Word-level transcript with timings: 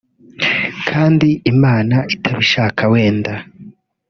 kandi 0.89 1.29
Imana 1.53 1.97
itabishaka 2.15 2.81
wenda 2.93 3.33